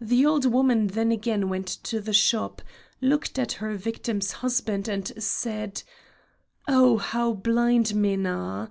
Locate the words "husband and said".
4.38-5.82